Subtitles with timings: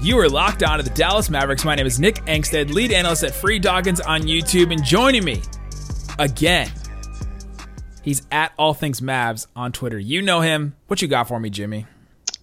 [0.00, 1.64] You are locked on to the Dallas Mavericks.
[1.64, 5.42] My name is Nick Angstadt, lead analyst at Free Dawkins on YouTube, and joining me
[6.18, 6.70] again,
[8.02, 9.98] he's at All Things Mavs on Twitter.
[9.98, 10.76] You know him.
[10.86, 11.86] What you got for me, Jimmy?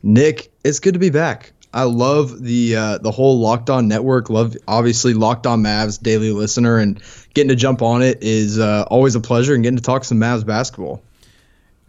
[0.01, 1.53] Nick, it's good to be back.
[1.73, 4.29] I love the uh, the whole Locked On network.
[4.29, 7.01] Love obviously Locked On Mavs daily listener, and
[7.33, 9.53] getting to jump on it is uh, always a pleasure.
[9.53, 11.01] And getting to talk some Mavs basketball.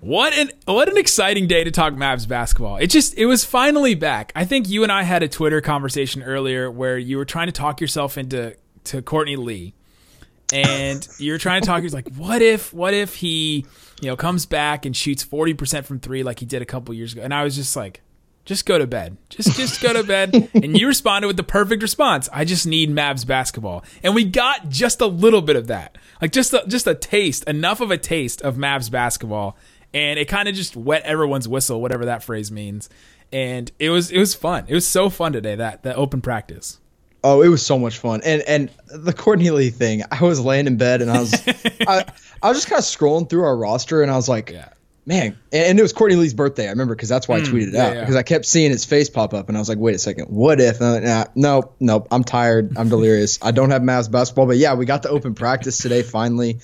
[0.05, 2.77] What an what an exciting day to talk Mavs basketball.
[2.77, 4.33] It just it was finally back.
[4.37, 7.53] I think you and I had a Twitter conversation earlier where you were trying to
[7.53, 8.55] talk yourself into
[8.85, 9.73] to Courtney Lee.
[10.53, 13.65] And you're trying to talk you're like what if what if he,
[14.03, 17.15] you know, comes back and shoots 40% from 3 like he did a couple years
[17.15, 17.23] ago.
[17.23, 18.03] And I was just like
[18.45, 19.17] just go to bed.
[19.31, 20.50] Just just go to bed.
[20.53, 22.28] And you responded with the perfect response.
[22.31, 23.84] I just need Mavs basketball.
[24.03, 25.97] And we got just a little bit of that.
[26.21, 29.56] Like just a, just a taste, enough of a taste of Mavs basketball
[29.95, 32.91] and it kind of just wet everyone's whistle, whatever that phrase means.
[33.33, 34.64] And it was it was fun.
[34.69, 36.78] It was so fun today that that open practice.
[37.23, 38.20] Oh, it was so much fun.
[38.25, 41.33] And and the Courtney Lee thing, I was laying in bed and I was
[41.89, 42.05] I,
[42.42, 44.69] I was just kind of scrolling through our roster and I was like, Yeah.
[45.06, 46.67] man, and, and it was Courtney Lee's birthday.
[46.67, 48.00] I remember because that's why I tweeted it yeah, out yeah.
[48.00, 50.27] because I kept seeing his face pop up and I was like, wait a second,
[50.27, 50.81] what if?
[50.83, 52.77] Uh, nah, no, no, I'm tired.
[52.77, 53.39] I'm delirious.
[53.42, 56.61] I don't have Mavs basketball, but yeah, we got the open practice today finally,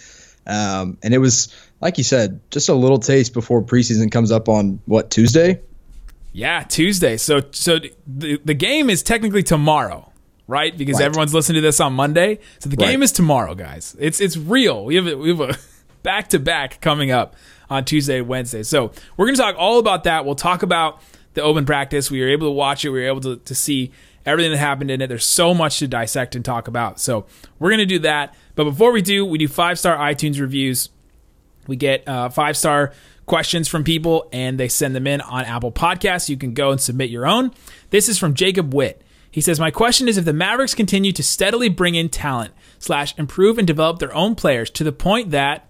[0.50, 4.48] um, and it was like you said, just a little taste before preseason comes up
[4.48, 5.60] on what Tuesday.
[6.32, 7.16] Yeah, Tuesday.
[7.16, 10.12] So so the the game is technically tomorrow,
[10.46, 10.76] right?
[10.76, 11.06] Because Right.
[11.06, 12.38] everyone's listening to this on Monday.
[12.58, 13.04] So the game Right.
[13.04, 13.96] is tomorrow, guys.
[13.98, 14.84] It's it's real.
[14.84, 15.56] We have a, we have a
[16.02, 17.34] back to back coming up
[17.68, 18.62] on Tuesday, Wednesday.
[18.62, 20.24] So we're gonna talk all about that.
[20.24, 21.00] We'll talk about
[21.34, 22.10] the open practice.
[22.10, 22.90] We were able to watch it.
[22.90, 23.90] We were able to, to see
[24.26, 25.06] everything that happened in it.
[25.06, 27.00] There's so much to dissect and talk about.
[27.00, 27.26] So
[27.58, 28.34] we're gonna do that.
[28.54, 30.90] But before we do, we do five star iTunes reviews.
[31.66, 32.92] We get uh, five star
[33.26, 36.28] questions from people and they send them in on Apple Podcasts.
[36.28, 37.52] You can go and submit your own.
[37.90, 39.02] This is from Jacob Witt.
[39.30, 43.16] He says, My question is if the Mavericks continue to steadily bring in talent, slash,
[43.16, 45.68] improve and develop their own players to the point that.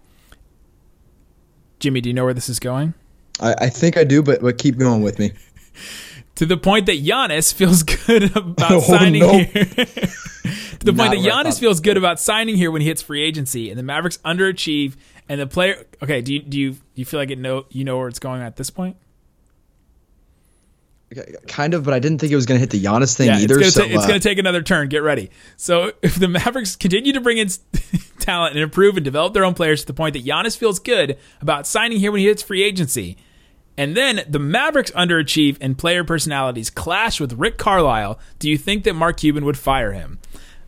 [1.79, 2.95] Jimmy, do you know where this is going?
[3.41, 5.33] I, I think I do, but but keep going with me.
[6.41, 9.31] To the point that Giannis feels good about Oh, signing no.
[9.41, 9.45] here.
[9.67, 13.03] to the point that where Giannis thought- feels good about signing here when he hits
[13.03, 14.95] free agency, and the Mavericks underachieve,
[15.29, 15.85] and the player.
[16.03, 18.19] Okay, do you do you do you feel like it know you know where it's
[18.19, 18.97] going at this point?
[21.47, 23.39] Kind of, but I didn't think it was going to hit the Giannis thing Yeah,
[23.41, 23.59] either.
[23.59, 24.89] it's so gonna, ta- it's uh, gonna take another turn.
[24.89, 25.31] Get ready.
[25.59, 27.49] So if the Mavericks continue to bring in
[28.21, 31.19] talent and improve and develop their own players to the point that Giannis feels good
[31.43, 33.19] about signing here when he hits free agency,
[33.81, 38.85] and then the Mavericks underachieve and player personalities clash with Rick Carlisle, do you think
[38.85, 40.19] that Mark Cuban would fire him?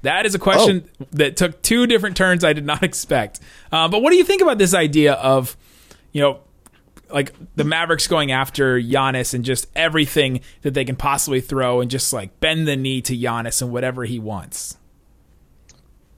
[0.01, 1.07] That is a question Oh.
[1.13, 3.39] that took two different turns I did not expect.
[3.71, 5.57] Uh, but what do you think about this idea of,
[6.13, 6.41] you know,
[7.11, 11.91] like the Mavericks going after Giannis and just everything that they can possibly throw and
[11.91, 14.79] just like bend the knee to Giannis and whatever he wants.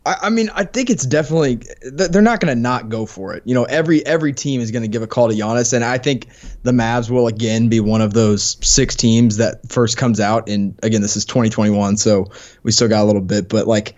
[0.07, 3.43] I, I mean, I think it's definitely they're not going to not go for it.
[3.47, 5.99] You know, every every team is going to give a call to Giannis, and I
[5.99, 6.27] think
[6.63, 10.49] the Mavs will again be one of those six teams that first comes out.
[10.49, 12.27] And again, this is 2021, so
[12.63, 13.95] we still got a little bit, but like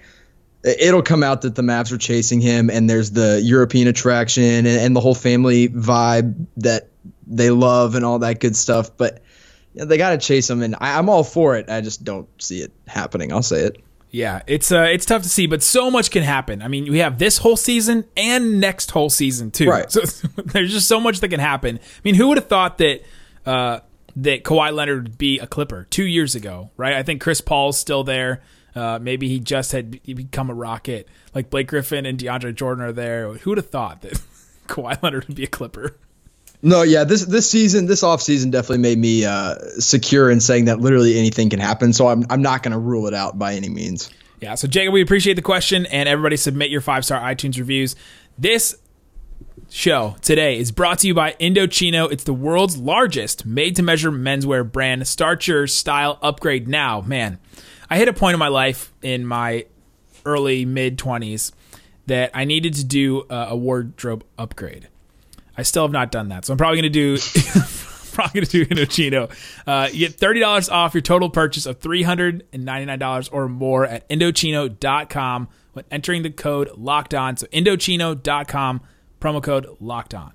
[0.63, 4.45] it- it'll come out that the Mavs are chasing him, and there's the European attraction
[4.45, 6.89] and, and the whole family vibe that
[7.27, 8.97] they love and all that good stuff.
[8.97, 9.23] But
[9.75, 11.69] yeah, they got to chase him, and I, I'm all for it.
[11.69, 13.33] I just don't see it happening.
[13.33, 13.77] I'll say it.
[14.17, 16.63] Yeah, it's uh, it's tough to see, but so much can happen.
[16.63, 19.69] I mean, we have this whole season and next whole season too.
[19.69, 19.93] Right.
[19.93, 20.01] So
[20.43, 21.79] there's just so much that can happen.
[21.79, 23.03] I mean, who would have thought that
[23.45, 23.81] uh,
[24.17, 26.71] that Kawhi Leonard would be a Clipper two years ago?
[26.79, 26.95] Right.
[26.95, 28.41] I think Chris Paul's still there.
[28.75, 31.07] Uh, maybe he just had become a Rocket.
[31.35, 33.35] Like Blake Griffin and DeAndre Jordan are there.
[33.35, 34.13] Who would have thought that
[34.67, 35.95] Kawhi Leonard would be a Clipper?
[36.67, 40.65] No, yeah, this this season, this off season definitely made me uh, secure in saying
[40.65, 41.93] that literally anything can happen.
[41.93, 44.11] So I'm I'm not going to rule it out by any means.
[44.41, 47.95] Yeah, so Jacob, we appreciate the question, and everybody submit your five star iTunes reviews.
[48.37, 48.77] This
[49.71, 52.11] show today is brought to you by Indochino.
[52.11, 55.07] It's the world's largest made to measure menswear brand.
[55.07, 57.01] Start your style upgrade now.
[57.01, 57.39] Man,
[57.89, 59.67] I hit a point in my life in my
[60.25, 61.53] early mid 20s
[62.07, 64.89] that I needed to do a, a wardrobe upgrade.
[65.57, 67.19] I still have not done that, so I'm probably to do.
[68.17, 69.31] Probably gonna do Indochino.
[69.67, 72.99] Uh, you get thirty dollars off your total purchase of three hundred and ninety nine
[72.99, 77.37] dollars or more at Indochino.com when entering the code locked on.
[77.37, 78.81] So Indochino.com,
[79.21, 80.33] promo code locked on.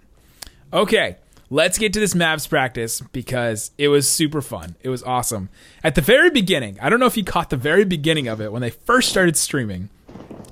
[0.71, 1.17] Okay,
[1.49, 4.75] let's get to this Mavs practice because it was super fun.
[4.81, 5.49] It was awesome.
[5.83, 8.51] At the very beginning, I don't know if you caught the very beginning of it
[8.51, 9.89] when they first started streaming.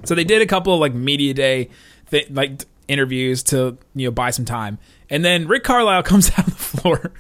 [0.04, 1.70] So they did a couple of like media day
[2.10, 6.40] th- like interviews to you know buy some time, and then Rick Carlisle comes out
[6.40, 7.12] on the floor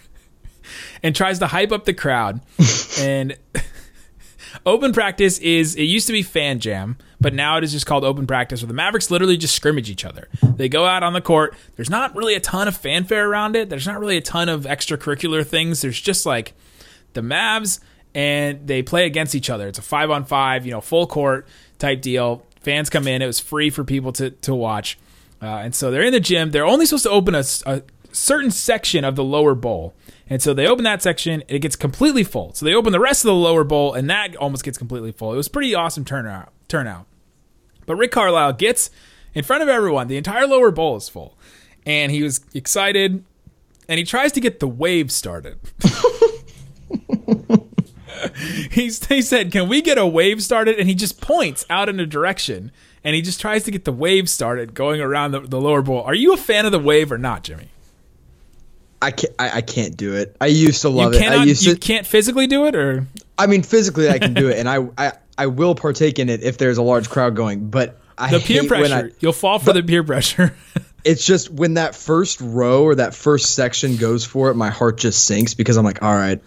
[1.01, 2.41] and tries to hype up the crowd.
[2.99, 3.37] and
[4.65, 8.03] open practice is it used to be fan jam, but now it is just called
[8.03, 10.27] open practice where the Mavericks literally just scrimmage each other.
[10.41, 11.55] They go out on the court.
[11.75, 13.69] There's not really a ton of fanfare around it.
[13.69, 15.81] There's not really a ton of extracurricular things.
[15.81, 16.53] There's just like
[17.13, 17.79] the Mavs
[18.15, 19.67] and they play against each other.
[19.67, 22.45] It's a five on five, you know, full court type deal.
[22.61, 23.21] Fans come in.
[23.21, 24.97] It was free for people to to watch,
[25.41, 26.51] uh, and so they're in the gym.
[26.51, 29.93] They're only supposed to open a, a certain section of the lower bowl.
[30.29, 32.53] And so they open that section, it gets completely full.
[32.53, 35.33] So they open the rest of the lower bowl, and that almost gets completely full.
[35.33, 36.51] It was pretty awesome turnout.
[36.67, 37.07] Turnout.
[37.87, 38.91] But Rick Carlisle gets
[39.33, 40.07] in front of everyone.
[40.07, 41.35] The entire lower bowl is full,
[41.83, 43.23] and he was excited,
[43.87, 45.57] and he tries to get the wave started.
[48.71, 52.05] He said, "Can we get a wave started?" And he just points out in a
[52.05, 52.71] direction,
[53.09, 56.03] and he just tries to get the wave started going around the, the lower bowl.
[56.03, 57.69] Are you a fan of the wave or not, Jimmy?
[59.01, 59.33] I can't.
[59.39, 60.37] I, I can't do it.
[60.39, 61.27] I used to love you it.
[61.27, 61.79] I used You to.
[61.79, 65.13] can't physically do it, or I mean, physically, I can do it, and I, I,
[65.39, 67.71] I will partake in it if there's a large crowd going.
[67.71, 68.93] But I the peer pressure.
[68.93, 70.53] I, You'll fall for the peer pressure.
[71.03, 74.97] it's just when that first row or that first section goes for it, my heart
[74.99, 76.41] just sinks because I'm like, all right,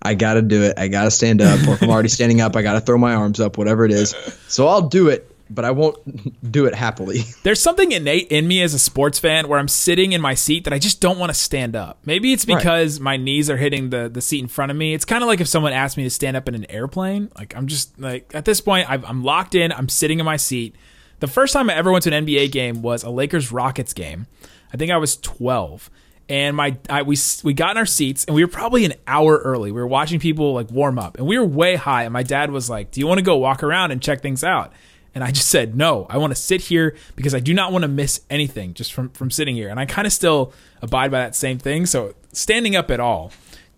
[0.00, 0.78] I got to do it.
[0.78, 2.96] I got to stand up, or if I'm already standing up, I got to throw
[2.96, 4.14] my arms up, whatever it is.
[4.48, 5.96] So I'll do it, but I won't
[6.52, 7.20] do it happily.
[7.42, 10.64] There's something innate in me as a sports fan where I'm sitting in my seat
[10.64, 11.98] that I just don't want to stand up.
[12.04, 12.58] Maybe it's Right.
[12.58, 14.94] because my knees are hitting the, the seat in front of me.
[14.94, 17.30] It's kind of like if someone asked me to stand up in an airplane.
[17.36, 19.72] Like I'm just like at this point, I've, I'm locked in.
[19.72, 20.74] I'm sitting in my seat.
[21.20, 24.26] The first time I ever went to an NBA game was a Lakers Rockets game.
[24.72, 25.90] I think I was 12.
[26.30, 29.38] And my I, we we got in our seats and we were probably an hour
[29.38, 29.72] early.
[29.72, 32.04] We were watching people like warm up and we were way high.
[32.04, 34.44] And my dad was like, "Do you want to go walk around and check things
[34.44, 34.74] out?"
[35.18, 37.82] And I just said, no, I want to sit here because I do not want
[37.82, 39.68] to miss anything just from, from sitting here.
[39.68, 41.86] And I kind of still abide by that same thing.
[41.86, 43.32] So standing up at all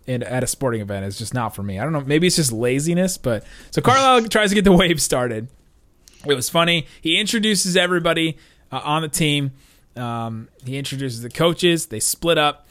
[0.05, 1.79] in, at a sporting event is just not for me.
[1.79, 2.01] I don't know.
[2.01, 3.17] Maybe it's just laziness.
[3.17, 5.47] But so Carlisle tries to get the wave started.
[6.27, 6.85] It was funny.
[7.01, 8.37] He introduces everybody
[8.71, 9.49] uh, on the team.
[9.95, 11.87] Um, he introduces the coaches.
[11.87, 12.67] They split up.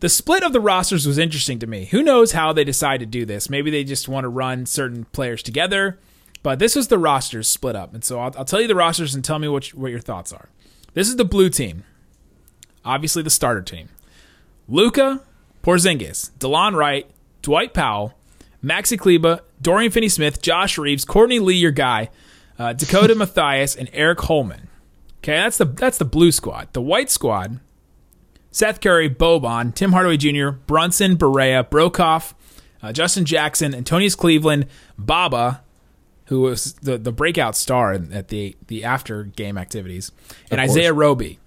[0.00, 1.84] The split of the rosters was interesting to me.
[1.90, 3.50] Who knows how they decide to do this?
[3.50, 5.98] Maybe they just want to run certain players together.
[6.46, 7.92] But this was the rosters split up.
[7.92, 10.32] And so I'll, I'll tell you the rosters and tell me what, what your thoughts
[10.32, 10.48] are.
[10.94, 11.82] This is the blue team.
[12.84, 13.88] Obviously, the starter team.
[14.68, 15.22] Luka,
[15.64, 17.10] Porzingis, Delon Wright,
[17.42, 18.16] Dwight Powell,
[18.62, 22.10] Maxi Kleber, Dorian Finney-Smith, Josh Reaves, Courtney Lee, your guy,
[22.60, 24.68] uh, Dakota Mathias, and Eric Holman.
[25.18, 26.68] Okay, that's the that's the blue squad.
[26.74, 27.58] The white squad:
[28.52, 32.34] Seth Curry, Boban, Tim Hardaway Jr., Brunson, Barea, Broekhoff,
[32.84, 34.66] uh, Justin Jackson, Antonius Cleveland,
[34.96, 35.64] Baba,
[36.26, 40.12] who was the, the breakout star in- at the the after game activities,
[40.50, 40.60] and.
[40.60, 41.38] Isaiah Roby.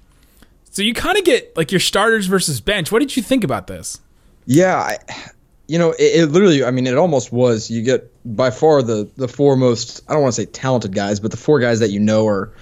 [0.72, 2.92] So you kind of get like your starters versus bench.
[2.92, 4.00] What did you think about this?
[4.46, 4.98] Yeah, I,
[5.68, 6.64] you know, it, it literally.
[6.64, 7.70] I mean, it almost was.
[7.70, 10.02] You get by far the the four most.
[10.08, 12.54] I don't want to say talented guys, but the four guys that you know are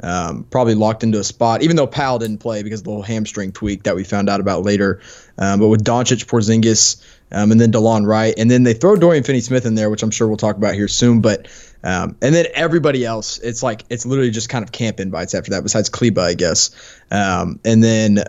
[0.00, 1.62] um, probably locked into a spot.
[1.62, 4.40] Even though Powell didn't play because of the whole hamstring tweak that we found out
[4.40, 5.00] about later.
[5.38, 7.02] Um, but with Doncic, Porzingis,
[7.32, 10.10] um, and then Delon Wright, and then they throw Dorian Finney-Smith in there, which I'm
[10.10, 11.20] sure we'll talk about here soon.
[11.20, 11.48] But
[11.82, 15.52] um, and then everybody else, it's like it's literally just kind of camp invites after
[15.52, 15.62] that.
[15.62, 16.70] Besides Kleber, I guess.
[17.10, 18.24] Um, and then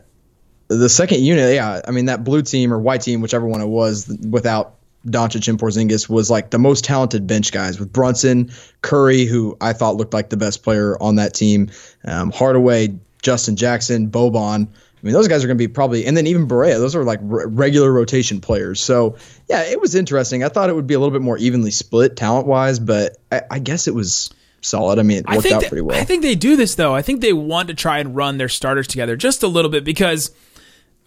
[0.68, 3.68] the second unit, yeah, I mean that blue team or white team, whichever one it
[3.68, 4.76] was, without
[5.06, 8.52] Doncic and Porzingis, was like the most talented bench guys with Brunson,
[8.82, 11.70] Curry, who I thought looked like the best player on that team,
[12.04, 14.70] um, Hardaway, Justin Jackson, Boban.
[15.02, 16.78] I mean, those guys are going to be probably, and then even Barea.
[16.80, 18.80] Those are like re- regular rotation players.
[18.80, 20.44] So yeah, it was interesting.
[20.44, 23.42] I thought it would be a little bit more evenly split talent wise, but I,
[23.52, 24.98] I guess it was solid.
[24.98, 26.00] I mean, it worked out that- pretty well.
[26.00, 26.96] I think they do this though.
[26.96, 29.84] I think they want to try and run their starters together just a little bit
[29.84, 30.32] because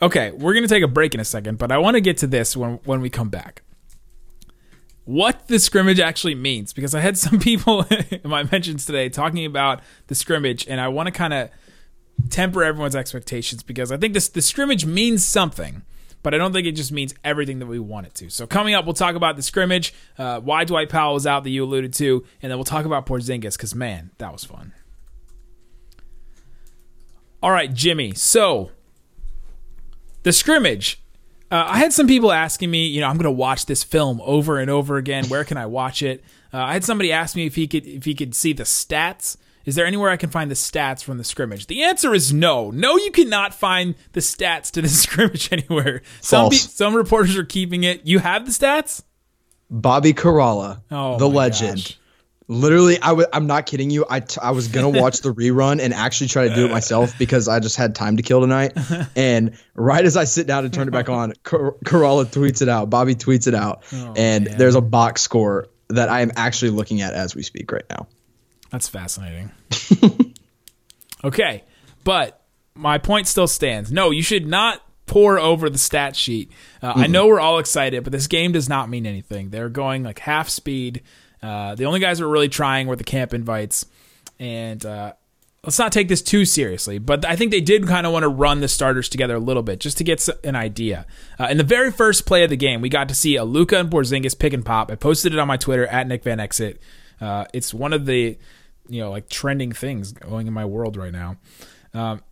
[0.00, 2.16] okay, we're going to take a break in a second, but I want to get
[2.18, 3.62] to this when when we come back.
[5.04, 9.44] What the scrimmage actually means because I had some people in my mentions today talking
[9.44, 11.50] about the scrimmage and I want to kind of
[12.28, 15.82] temper everyone's expectations because I think this the scrimmage means something,
[16.22, 18.30] but I don't think it just means everything that we want it to.
[18.30, 21.50] So coming up, we'll talk about the scrimmage, uh, why Dwight Powell was out that
[21.50, 24.72] you alluded to, and then we'll talk about Porzingis because man, that was fun.
[27.42, 28.12] All right, Jimmy.
[28.14, 28.70] So
[30.22, 31.02] the scrimmage.
[31.52, 34.20] Uh, I had some people asking me, you know, I'm going to watch this film
[34.22, 35.26] over and over again.
[35.26, 36.22] Where can I watch it?
[36.54, 39.36] Uh, I had somebody ask me if he could if he could see the stats.
[39.66, 41.66] Is there anywhere I can find the stats from the scrimmage?
[41.66, 42.70] The answer is no.
[42.70, 46.02] No, you cannot find the stats to the scrimmage anywhere.
[46.20, 46.66] Some False.
[46.66, 48.06] pe- some reporters are keeping it.
[48.06, 49.02] You have the stats?
[49.70, 51.76] Bobby Karalla, Oh, the legend.
[51.76, 51.96] gosh.
[52.48, 54.04] Literally, I w- I'm not kidding you.
[54.10, 57.16] I, t- I was gonna watch the rerun and actually try to do it myself
[57.16, 58.72] because I just had time to kill tonight.
[59.14, 62.90] And right as I sit down and turn it back on, Caralla tweets it out.
[62.90, 64.58] Bobby tweets it out, oh, and man.
[64.58, 68.08] there's a box score that I am actually looking at as we speak right now.
[68.70, 69.50] That's fascinating.
[71.24, 71.64] okay,
[72.04, 72.42] but
[72.74, 73.90] my point still stands.
[73.90, 76.52] No, you should not pore over the stat sheet.
[76.80, 79.50] Uh, I know we're all excited, but this game does not mean anything.
[79.50, 81.02] They're going like half speed.
[81.42, 83.86] Uh, the only guys who are really trying were the camp invites,
[84.38, 85.14] and uh,
[85.64, 86.98] let's not take this too seriously.
[86.98, 89.62] But I think they did kind of want to run the starters together a little
[89.62, 91.06] bit just to get an idea.
[91.38, 93.78] Uh, in the very first play of the game, we got to see a Luka
[93.78, 94.92] and Porzingis pick and pop.
[94.92, 96.76] I posted it on my Twitter at Nick Van Exel.
[97.20, 98.38] Uh, it's one of the
[98.90, 101.36] you know like trending things going in my world right now.
[101.94, 102.22] Um,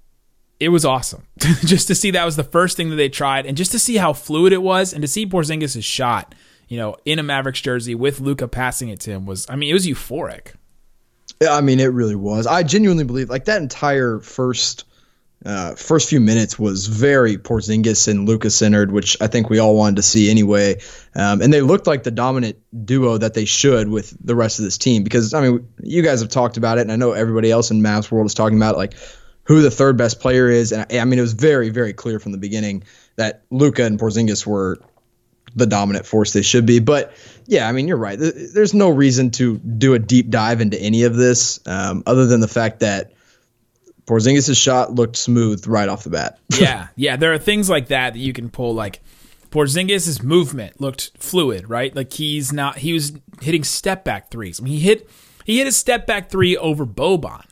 [0.61, 3.57] it was awesome just to see that was the first thing that they tried, and
[3.57, 6.35] just to see how fluid it was, and to see Porzingis' shot,
[6.69, 9.49] you know, in a Mavericks jersey with Luka passing it to him was.
[9.49, 10.55] I mean, it was euphoric.
[11.41, 12.47] Yeah, I mean, it really was.
[12.47, 14.85] I genuinely believe like that entire first
[15.45, 19.77] uh, first few minutes was very Porzingis and Luka's centered, which I think we all
[19.77, 20.81] wanted to see anyway.
[21.15, 24.65] Um, and they looked like the dominant duo that they should with the rest of
[24.65, 27.51] this team because I mean, you guys have talked about it, and I know everybody
[27.51, 28.95] else in Mavs world is talking about like
[29.45, 32.19] who the third best player is, and I, I mean, it was very very clear
[32.19, 32.83] from the beginning
[33.15, 34.79] that Luka and Porzingis were
[35.55, 36.81] the dominant force they should be.
[36.81, 37.13] But
[37.47, 38.19] yeah, I mean, you're right.
[38.19, 42.41] There's no reason to do a deep dive into any of this, um, other than
[42.41, 43.13] the fact that
[44.09, 46.39] Porzingis' shot looked smooth right off the bat.
[46.59, 47.17] yeah, yeah.
[47.17, 48.75] There are things like that that you can pull.
[48.75, 49.01] Like
[49.51, 51.95] Porzingis' movement looked fluid, right?
[51.95, 52.79] Like he's not.
[52.79, 53.13] He was
[53.43, 54.61] hitting step back threes.
[54.61, 55.09] I mean, he hit
[55.45, 57.45] he hit a step back three over Boban.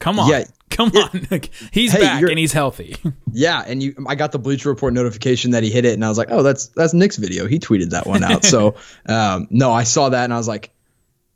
[0.00, 0.44] Come on, Yeah.
[0.70, 1.26] come on.
[1.30, 2.96] Like, he's Hey, back and he's healthy.
[3.32, 6.08] yeah, and you, I got the Bleacher Report notification that he hit it, and I
[6.08, 7.46] was like, oh, that's that's Nick's video.
[7.46, 8.44] He tweeted that one out.
[8.44, 8.74] so
[9.06, 10.72] um, no, I saw that, and I was like.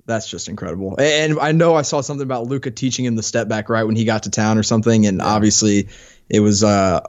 [0.06, 0.96] That's just incredible.
[0.98, 3.96] And I know I saw something about Luka teaching him the step back right when
[3.96, 5.06] he got to town or something.
[5.06, 5.88] And obviously
[6.28, 7.00] it was uh,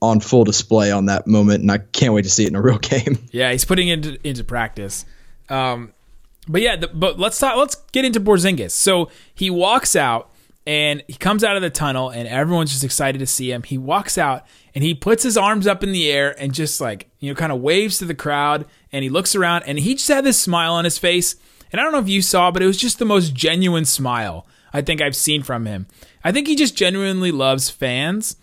[0.00, 1.60] on full display on that moment.
[1.60, 3.18] And I can't wait to see it in a real game.
[3.30, 5.04] Yeah, he's putting it into, into practice.
[5.50, 5.92] Um,
[6.48, 7.56] but yeah, the, but let's talk.
[7.56, 8.70] Let's get into Porzingis.
[8.70, 10.30] So he walks out
[10.66, 13.62] and he comes out of the tunnel, and everyone's just excited to see him.
[13.62, 17.10] He walks out and he puts his arms up in the air and just like
[17.20, 18.66] you know, kind of waves to the crowd.
[18.92, 21.36] And he looks around and he just had this smile on his face.
[21.72, 24.46] And I don't know if you saw, but it was just the most genuine smile
[24.72, 25.86] I think I've seen from him.
[26.22, 28.36] I think he just genuinely loves fans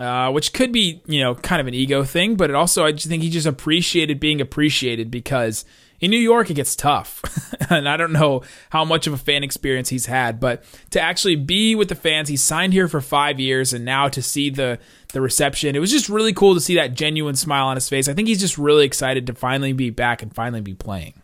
[0.00, 2.92] uh, which could be you know kind of an ego thing, but it also I
[2.92, 5.66] think he just appreciated being appreciated because
[6.00, 7.22] in New York it gets tough,
[7.70, 11.36] and I don't know how much of a fan experience he's had, but to actually
[11.36, 14.78] be with the fans, he signed here for five years, and now to see the
[15.12, 18.08] the reception, it was just really cool to see that genuine smile on his face.
[18.08, 21.19] I think he's just really excited to finally be back and finally be playing.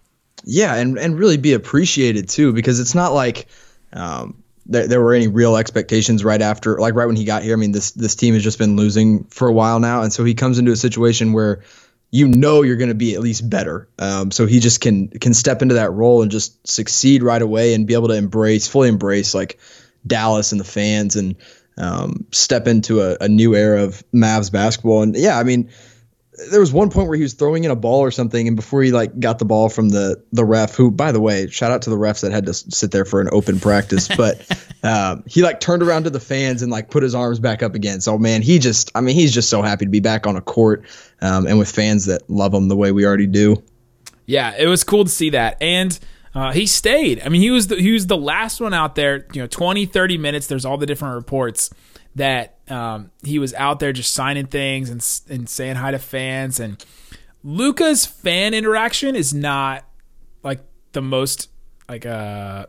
[0.48, 3.48] Yeah, and and really be appreciated too, because it's not like
[3.92, 7.52] um, there, there were any real expectations right after, like right when he got here.
[7.52, 10.22] I mean, this this team has just been losing for a while now, and so
[10.22, 11.64] he comes into a situation where
[12.12, 13.88] you know you're going to be at least better.
[13.98, 17.74] Um, so he just can can step into that role and just succeed right away
[17.74, 19.58] and be able to embrace fully embrace like
[20.06, 21.34] Dallas and the fans and
[21.76, 25.02] um, step into a, a new era of Mavs basketball.
[25.02, 25.70] And yeah, I mean
[26.50, 28.82] there was one point where he was throwing in a ball or something, and before
[28.82, 31.82] he like got the ball from the the ref, who by the way, shout out
[31.82, 34.46] to the refs that had to sit there for an open practice, but
[34.82, 37.74] um, he like turned around to the fans and like put his arms back up
[37.74, 38.00] again.
[38.00, 40.42] So man, he just, I mean, he's just so happy to be back on a
[40.42, 40.84] court
[41.20, 43.62] um, and with fans that love him the way we already do.
[44.26, 45.56] Yeah, it was cool to see that.
[45.60, 45.98] And
[46.34, 47.22] uh, he stayed.
[47.24, 49.86] I mean, he was the, he was the last one out there, you know, 20,
[49.86, 50.46] 30 minutes.
[50.48, 51.70] There's all the different reports
[52.16, 55.04] that um, he was out there just signing things and,
[55.38, 56.58] and saying hi to fans.
[56.60, 56.84] And
[57.44, 59.84] Luka's fan interaction is not
[60.42, 60.60] like
[60.92, 61.48] the most,
[61.88, 62.66] like, uh,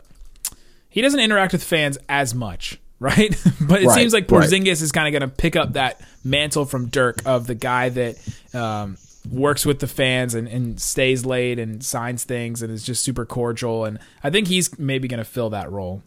[0.89, 2.79] he doesn't interact with fans as much.
[2.99, 3.29] Right,
[3.61, 4.41] but it Right, seems like right.
[4.41, 7.89] Porzingis is kind of going to pick up that mantle from Dirk of the guy
[7.89, 8.15] that
[8.55, 8.97] um,
[9.29, 13.23] works with the fans and, and stays late and signs things and is just super
[13.23, 13.85] cordial.
[13.85, 16.01] And I think he's maybe going to fill that role.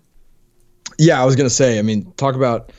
[0.99, 1.79] Yeah, I was gonna say.
[1.79, 2.73] I mean, talk about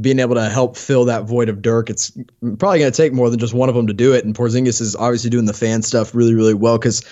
[0.00, 1.90] being able to help fill that void of Dirk.
[1.90, 2.10] It's
[2.58, 4.24] probably gonna take more than just one of them to do it.
[4.24, 7.04] And Porzingis is obviously doing the fan stuff really, really well because.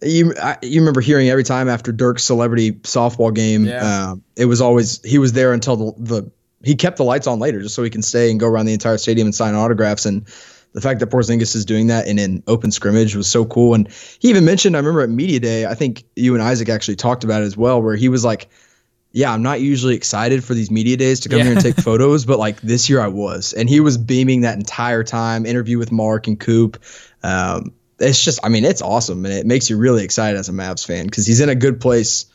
[0.00, 4.10] You, I, you remember hearing every time after Dirk's celebrity softball game, Yeah.
[4.12, 6.30] um, it was always he was there until the, the
[6.62, 8.72] he kept the lights on later just so he can stay and go around the
[8.74, 10.06] entire stadium and sign autographs.
[10.06, 10.26] And
[10.72, 13.74] the fact that Porzingis is doing that in an open scrimmage was so cool.
[13.74, 13.88] And
[14.20, 17.24] he even mentioned, I remember at media day, I think you and Isaac actually talked
[17.24, 18.48] about it as well, where he was like,
[19.12, 21.44] "Yeah, I'm not usually excited for these media days to come Yeah.
[21.44, 24.56] here and take photos, but like this year I was." And he was beaming that
[24.56, 25.46] entire time.
[25.46, 26.82] Interview with Mark and Coop.
[27.22, 30.52] Um, it's just, I mean, it's awesome, and it makes you really excited as a
[30.52, 32.26] Mavs fan because he's in a good place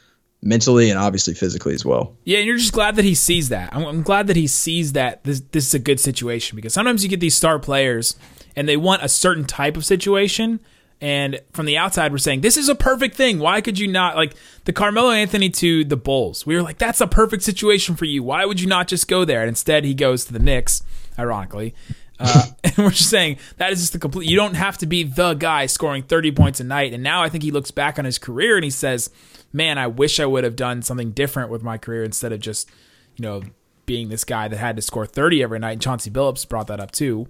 [0.41, 2.17] mentally and obviously physically as well.
[2.25, 3.73] Yeah, and you're just glad that he sees that.
[3.73, 7.01] I'm, I'm glad that he sees that this this is a good situation because sometimes
[7.01, 8.17] you get these star players
[8.57, 10.59] and they want a certain type of situation.
[11.03, 13.37] And from the outside, we're saying this is a perfect thing.
[13.37, 16.45] Why could you not like the Carmelo Anthony to the Bulls?
[16.45, 18.23] We were like, that's a perfect situation for you.
[18.23, 19.41] Why would you not just go there?
[19.41, 20.81] And instead, he goes to the Knicks,
[21.19, 21.75] ironically.
[22.21, 24.29] Uh, and we're just saying that is just the complete.
[24.29, 26.93] You don't have to be the guy scoring 30 points a night.
[26.93, 29.09] And now I think he looks back on his career and he says,
[29.51, 32.69] "Man, I wish I would have done something different with my career instead of just,
[33.17, 33.41] you know,
[33.85, 36.79] being this guy that had to score 30 every night." And Chauncey Billups brought that
[36.79, 37.27] up too.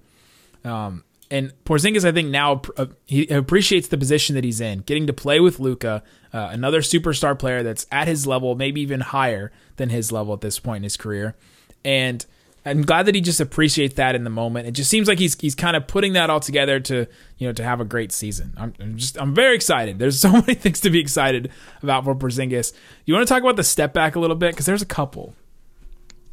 [0.64, 5.08] Um, and Porzingis, I think now uh, he appreciates the position that he's in, getting
[5.08, 9.52] to play with Luka, uh, another superstar player that's at his level, maybe even higher
[9.78, 11.36] than his level at this point in his career.
[11.84, 12.24] And
[12.68, 14.68] I'm glad that he just appreciates that in the moment.
[14.68, 17.08] It just seems like he's he's kind of putting that all together to
[17.40, 18.54] you know to have a great season.
[18.56, 19.98] I'm, I'm just I'm very excited.
[19.98, 21.50] There's so many things to be excited
[21.82, 22.74] about for Porzingis.
[23.06, 25.34] You want to talk about the step back a little bit because there's a couple.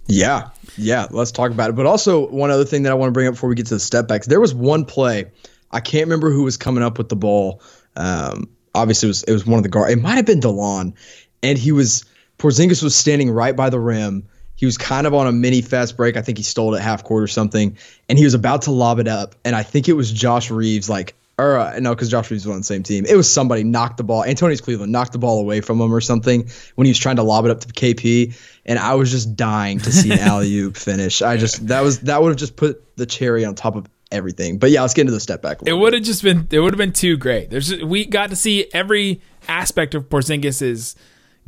[0.06, 1.06] Yeah, yeah.
[1.10, 1.76] Let's talk about it.
[1.76, 3.74] But also, one other thing that I want to bring up before we get to
[3.74, 5.26] the step backs, there was one play.
[5.70, 7.62] I can't remember who was coming up with the ball.
[7.96, 9.90] Um, obviously, it was it was one of the guard.
[9.90, 10.94] It might have been Delon,
[11.42, 12.04] and he was
[12.38, 14.26] Porzingis was standing right by the rim.
[14.56, 16.16] He was kind of on a mini fast break.
[16.16, 17.78] I think he stole it half court or something,
[18.08, 19.34] and he was about to lob it up.
[19.44, 22.52] And I think it was Josh Reaves, like or uh, no, because Josh Reaves was
[22.52, 23.06] on the same team.
[23.06, 24.24] It was somebody knocked the ball.
[24.24, 27.22] Antonius Cleveland knocked the ball away from him or something when he was trying to
[27.22, 28.34] lob it up to KP,
[28.66, 31.22] and I was just dying to see an alley oop finish.
[31.22, 34.58] I just that was that would have just put the cherry on top of everything.
[34.58, 35.62] But yeah, let's get into the step back.
[35.62, 37.50] a It would have just been it would have been too great.
[37.50, 40.96] There's we got to see every aspect of Porzingis's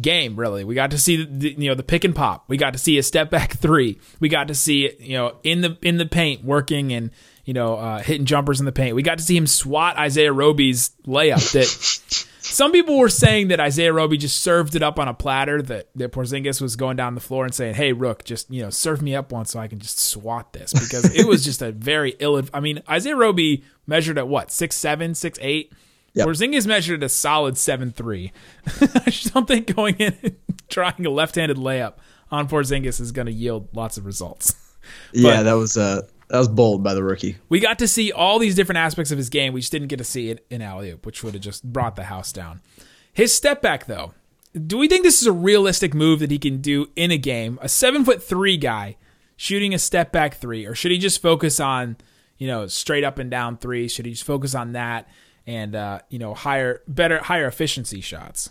[0.01, 0.37] game.
[0.37, 2.45] Really, we got to see the, you know the pick and pop.
[2.49, 3.99] We got to see a step back three.
[4.21, 7.11] We got to see you know in the in the paint working and
[7.45, 8.95] you know uh, hitting jumpers in the paint.
[8.95, 12.29] We got to see him swat Isaiah Roby's layup that.
[12.53, 15.63] Some people were saying that Isaiah Roby just served it up on a platter.
[15.63, 18.69] That that Porzingis was going down the floor and saying, "Hey, Rook, just you know,
[18.69, 21.73] serve me up one so I can just swat this." Because it was just a
[21.73, 22.43] very ill.
[22.53, 25.73] I mean, Isaiah Roby measured at what six seven, six eight.
[26.15, 26.29] Yep.
[26.29, 28.33] Porzingis measured at a solid seven three.
[28.81, 30.37] I just don't think going in and
[30.69, 31.95] trying a left handed layup
[32.31, 34.55] on Porzingis is going to yield lots of results.
[35.13, 37.37] yeah, that was uh that was bold by the rookie.
[37.51, 39.53] We got to see all these different aspects of his game.
[39.53, 41.95] We just didn't get to see it in alley oop, which would have just brought
[41.95, 42.63] the house down.
[43.13, 44.15] His step back, though,
[44.55, 47.59] do we think this is a realistic move that he can do in a game?
[47.61, 48.97] A seven foot three guy
[49.37, 51.99] shooting a step back three, or should he just focus on,
[52.39, 53.87] you know, straight up and down three?
[53.87, 55.11] Should he just focus on that
[55.47, 58.49] and uh, you know higher, better, higher efficiency shots?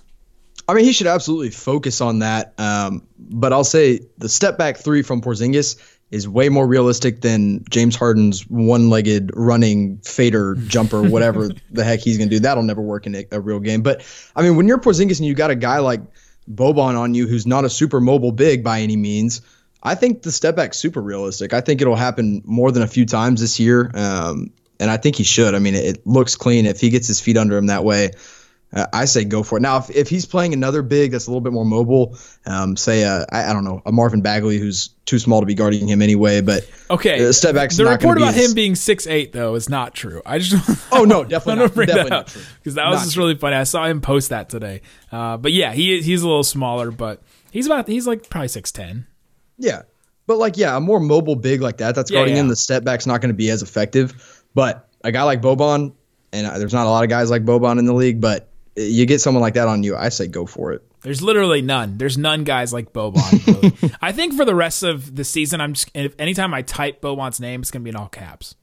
[0.68, 2.54] I mean, he should absolutely focus on that.
[2.60, 5.82] Um, but I'll say the step back three from Porzingis
[6.12, 12.18] is way more realistic than James Harden's one-legged running fader jumper, whatever the heck he's
[12.18, 12.40] gonna do.
[12.40, 13.82] That'll never work in a, a real game.
[13.82, 16.02] But I mean, when you're Porzingis and you got a guy like
[16.50, 19.42] Boban on you, who's not a super mobile big by any means,
[19.82, 21.54] I think the step back's super realistic.
[21.54, 23.90] I think it'll happen more than a few times this year.
[23.94, 25.56] Um, and I think he should.
[25.56, 28.12] I mean, it, it looks clean if he gets his feet under him that way.
[28.74, 29.62] Uh, I say go for it.
[29.62, 33.04] Now, if, if he's playing another big that's a little bit more mobile, um, say
[33.04, 36.02] uh, I, I don't know a Marvin Bagley who's too small to be guarding him
[36.02, 39.68] anyway, but Okay, uh, step back's the report about him being six eight though is
[39.68, 40.22] not true.
[40.26, 41.62] I just Oh, no, definitely not.
[41.62, 42.42] want to bring Definitely not true.
[42.60, 43.24] because that was Not just true.
[43.24, 43.56] really funny.
[43.58, 44.82] I saw him post that today.
[45.12, 48.72] Uh, but yeah, he he's a little smaller, but he's about he's like probably six
[48.72, 49.06] ten.
[49.58, 49.82] Yeah.
[50.28, 52.42] But like, yeah, a more mobile big like that that's Yeah, guarding yeah.
[52.42, 54.44] him, the step back's not going to be as effective.
[54.54, 55.94] But a guy like Boban,
[56.32, 59.06] and uh, there's not a lot of guys like Boban in the league, but you
[59.06, 60.84] get someone like that on you, I say go for it.
[61.02, 61.98] There's literally none.
[61.98, 63.22] There's none guys like Boban.
[63.82, 63.94] Really.
[64.02, 67.40] I think for the rest of the season, I'm just if anytime I type Boban's
[67.40, 68.56] name, it's gonna be in all caps.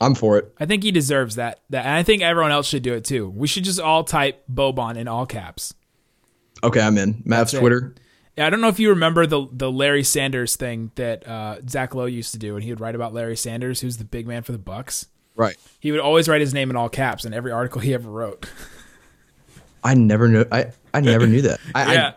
[0.00, 0.52] I'm for it.
[0.58, 1.60] I think he deserves that.
[1.70, 3.28] That and I think everyone else should do it too.
[3.28, 5.74] We should just all type Boban in all caps.
[6.62, 7.22] Okay, I'm in.
[7.24, 7.60] Mavs it.
[7.60, 7.94] Twitter.
[8.36, 11.94] Yeah, I don't know if you remember the the Larry Sanders thing that uh, Zach
[11.94, 14.42] Lowe used to do, and he would write about Larry Sanders, who's the big man
[14.42, 15.06] for the Bucks.
[15.36, 15.56] Right.
[15.80, 18.48] He would always write his name in all caps in every article he ever wrote.
[19.84, 20.44] I never knew.
[20.50, 21.60] I, I never knew that.
[21.74, 22.12] I, yeah,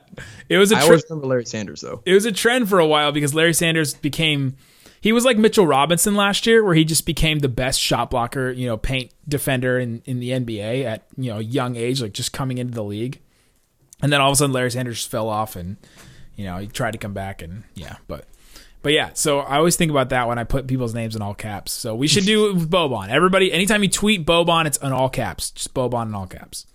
[0.50, 2.02] it was a I, I always remember Larry Sanders though.
[2.06, 4.56] it was a trend for a while because Larry Sanders became
[5.02, 8.52] he was like Mitchell Robinson last year, where he just became the best shot blocker,
[8.52, 12.34] you know, paint defender in, in the NBA at you know young age, like just
[12.34, 13.22] coming into the league.
[14.02, 15.78] And then all of a sudden, Larry Sanders just fell off, and
[16.36, 18.26] you know he tried to come back, and yeah, but
[18.82, 21.34] But yeah, so I always think about that when I put people's names in all
[21.34, 21.72] caps.
[21.74, 23.10] So we should do it with Boban.
[23.10, 25.52] Everybody, anytime you tweet Boban, it's in all caps.
[25.52, 26.66] Just Boban in all caps.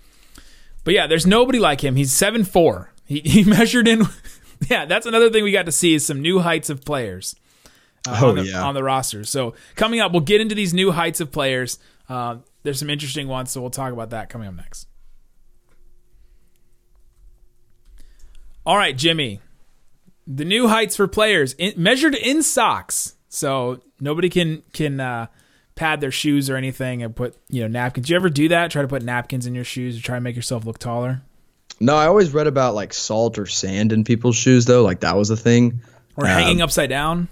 [0.84, 1.96] But yeah, there's nobody like him.
[1.96, 2.92] He's seven four.
[3.04, 4.06] He, he measured in.
[4.70, 7.34] Yeah, that's another thing we got to see is some new heights of players.
[8.06, 8.62] uh, Oh, on the, yeah.
[8.62, 9.24] on the roster.
[9.24, 11.80] So coming up, we'll get into these new heights of players.
[12.08, 14.86] Uh, there's some interesting ones, so we'll talk about that coming up next.
[18.64, 19.40] All right, Jimmy.
[20.26, 25.26] The new heights for players in, measured in socks, so nobody can can uh,
[25.74, 28.06] pad their shoes or anything and put you know napkins.
[28.06, 28.70] Do you ever do that?
[28.70, 31.22] Try to put napkins in your shoes to try to make yourself look taller,
[31.80, 34.82] No, I always read about like salt or sand in people's shoes though.
[34.82, 35.80] Like that was a thing.
[36.16, 37.28] or hanging upside down.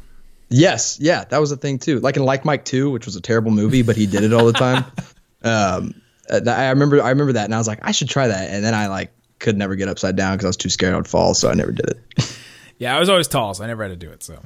[0.48, 2.00] Yes, yeah, that was a thing too.
[2.00, 4.46] Like in Like Mike 2, which was a terrible movie, but he did it all
[4.46, 4.84] the time.
[5.44, 5.94] um,
[6.28, 8.64] uh, I remember, I remember that, and I was like, I should try that, and
[8.64, 11.34] then I like could never get upside down because I was too scared I'd fall,
[11.34, 12.36] so I never did it.
[12.78, 14.22] Yeah, I was always tall, so I never had to do it.
[14.22, 14.40] So,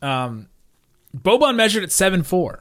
[0.06, 0.48] um,
[1.16, 2.60] Boban measured at seven four.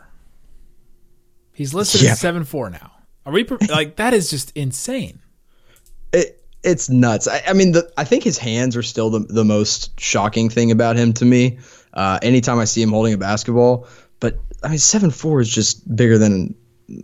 [1.54, 2.12] He's listed Yeah.
[2.12, 2.92] at seven four now.
[3.26, 4.14] Are we like that?
[4.14, 5.20] Is just insane.
[6.12, 7.28] it it's nuts.
[7.28, 10.72] I, I mean, the, I think his hands are still the the most shocking thing
[10.72, 11.60] about him to me.
[11.94, 13.88] Uh, anytime I see him holding a basketball,
[14.20, 16.56] but I mean, seven four is just bigger than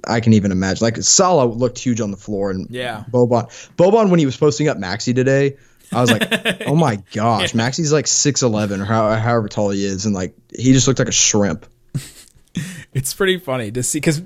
[0.08, 0.84] I can even imagine.
[0.84, 3.04] Like Salah looked huge on the floor, and Yeah.
[3.12, 5.58] Boban Boban when he was posting up Maxi today.
[5.92, 9.86] I was like, oh my gosh, Maxi's like six eleven or how, however tall he
[9.86, 11.66] is, and like he just looked like a shrimp.
[12.92, 14.20] It's pretty funny to see because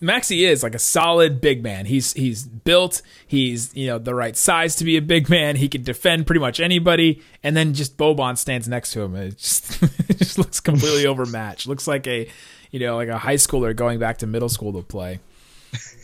[0.00, 1.86] Maxi is like a solid big man.
[1.86, 3.00] He's he's built.
[3.26, 5.56] He's you know the right size to be a big man.
[5.56, 7.22] He can defend pretty much anybody.
[7.42, 9.14] And then just Boban stands next to him.
[9.14, 11.66] and It just it just looks completely overmatched.
[11.66, 12.28] Looks like a
[12.70, 15.20] you know like a high schooler going back to middle school to play.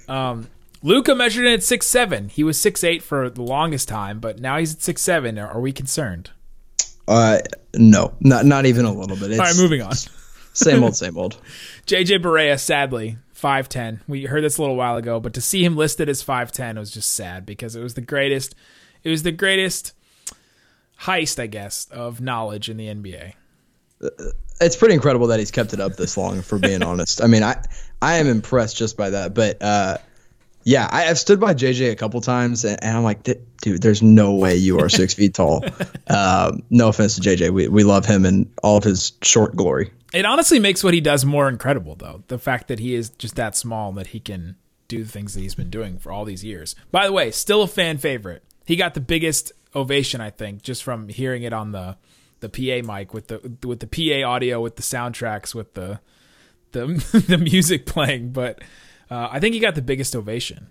[0.09, 0.49] Um,
[0.83, 2.31] Luka measured in at six seven.
[2.31, 5.39] He was six eight for the longest time, but now he's at six seven.
[5.39, 6.31] Are, are we concerned?
[7.07, 7.41] Uh,
[7.75, 9.31] no, not not even a little bit.
[9.31, 9.93] It's All right, moving on.
[10.59, 11.41] Same old, same old.
[11.87, 14.01] JJ Barea, sadly, 5'10.
[14.07, 16.91] We heard this a little while ago, but to see him listed as 5'10 was
[16.91, 18.55] just sad because it was the greatest
[19.05, 19.93] it was the greatest
[21.01, 23.35] heist, I guess, of knowledge in the NBA.
[24.61, 26.43] it's pretty incredible that he's kept it up this long.
[26.43, 27.63] For being honest, I mean, I
[28.03, 29.35] I am impressed just by that.
[29.35, 29.99] But uh,
[30.65, 34.03] yeah, I, I've stood by JJ a couple times, and, and I'm like, dude, there's
[34.03, 35.65] no way you are six feet tall.
[36.09, 39.93] Um, no offense to JJ, we we love him and all of his short glory.
[40.13, 42.23] It honestly makes what he does more incredible though.
[42.29, 44.57] The fact that he is just that small that he can
[44.89, 46.75] do the things that he's been doing for all these years.
[46.91, 48.43] By the way, still a fan favorite.
[48.65, 51.97] He got the biggest ovation, I think, just from hearing it on the
[52.41, 56.01] the PA mic with the with the PA audio with the soundtracks with the
[56.73, 56.87] the
[57.29, 58.63] the music playing, but
[59.11, 60.69] uh, I think he got the biggest ovation.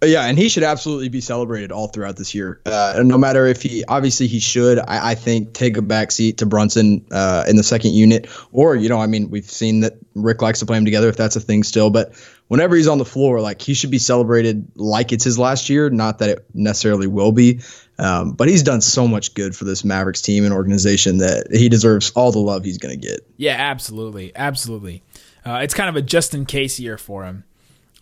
[0.00, 2.60] Yeah, and he should absolutely be celebrated all throughout this year.
[2.64, 4.78] Uh, and no matter if he, obviously, he should.
[4.78, 8.76] I, I think take a back seat to Brunson uh, in the second unit, or
[8.76, 11.34] you know, I mean, we've seen that Rick likes to play him together if that's
[11.34, 11.90] a thing still.
[11.90, 12.12] But
[12.46, 15.90] whenever he's on the floor, like he should be celebrated like it's his last year.
[15.90, 17.62] Not that it necessarily will be,
[17.98, 21.68] um, but he's done so much good for this Mavericks team and organization that he
[21.68, 23.20] deserves all the love he's going to get.
[23.36, 25.02] Yeah, absolutely, absolutely.
[25.44, 27.42] Uh, it's kind of a just in case year for him.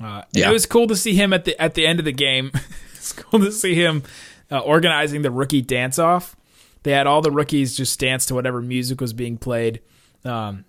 [0.00, 0.50] Uh, Yeah.
[0.50, 2.50] It was cool to see him at the at the end of the game.
[2.94, 4.02] it's cool to see him
[4.50, 6.36] uh, organizing the rookie dance off.
[6.82, 9.80] They had all the rookies just dance to whatever music was being played,
[10.24, 10.64] um,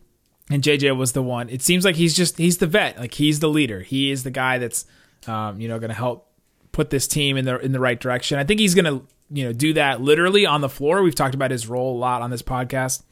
[0.49, 1.47] and JJ was the one.
[1.49, 3.81] It seems like he's just he's the vet, like he's the leader.
[3.81, 4.85] He is the guy that's
[5.27, 6.31] um, you know going to help
[6.71, 8.39] put this team in the in the right direction.
[8.39, 11.03] I think he's going to you know do that literally on the floor.
[11.03, 13.03] We've talked about his role a lot on this podcast.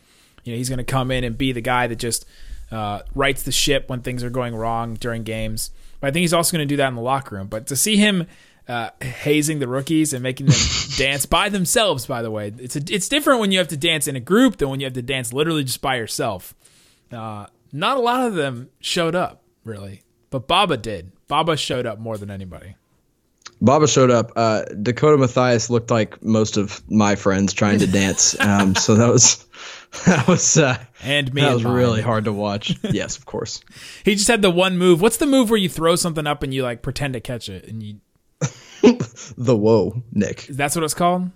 [0.44, 2.26] You know, he's going to come in and be the guy that just
[2.72, 5.72] uh, rights the ship when things are going wrong during games.
[6.00, 7.48] But I think he's also going to do that in the locker room.
[7.48, 8.28] But to see him
[8.68, 10.60] uh, hazing the rookies and making them
[10.98, 14.08] dance by themselves, by the way, it's a, it's different when you have to dance
[14.08, 16.54] in a group than when you have to dance literally just by yourself.
[17.12, 21.12] Uh, not a lot of them showed up really, but Baba did.
[21.28, 22.76] Baba showed up more than anybody.
[23.62, 24.32] Baba showed up.
[24.36, 28.40] Uh, Dakota Mathias looked like most of my friends trying to dance.
[28.40, 29.46] Um, so that was
[30.06, 31.74] that was uh, And me that and was mine.
[31.74, 32.78] really hard to watch.
[32.84, 33.62] yes, of course.
[34.04, 35.02] He just had the one move.
[35.02, 37.66] What's the move where you throw something up and you like pretend to catch it?
[37.68, 38.00] And you
[39.38, 40.46] The whoa, Nick.
[40.50, 41.30] that's what it's called.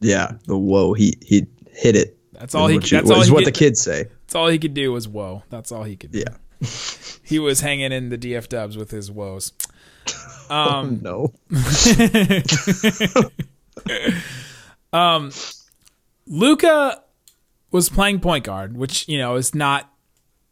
[0.00, 0.92] Yeah, the whoa.
[0.94, 2.18] He he hit it.
[2.32, 2.76] That's all he.
[2.76, 4.04] what you- That's all is he what could, the kids say.
[4.26, 5.42] That's all he could do was whoa.
[5.48, 6.20] That's all he could do.
[6.20, 6.68] Yeah.
[7.24, 9.52] He was hanging in the DF Dubs with his woes.
[10.50, 11.32] Um, No.
[14.92, 15.30] um,
[16.26, 17.02] Luka
[17.72, 19.90] was playing point guard, which you know is not